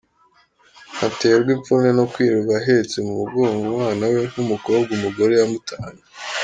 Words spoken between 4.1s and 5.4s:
we w'umukobwa umugore